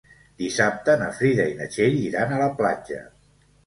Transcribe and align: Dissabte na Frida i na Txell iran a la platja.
Dissabte 0.43 0.95
na 1.03 1.11
Frida 1.19 1.47
i 1.51 1.55
na 1.61 1.69
Txell 1.77 2.01
iran 2.09 2.35
a 2.35 2.43
la 2.45 2.53
platja. 2.61 3.09